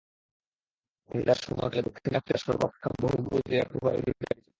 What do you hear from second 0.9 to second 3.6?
তিনি তার সময়কালে দক্ষিণ আফ্রিকার সর্বাপেক্ষা বহুমূখী